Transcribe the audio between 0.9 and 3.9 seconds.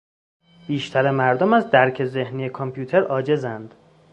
مردم از درک ذهنی کامپیوتر عاجزند.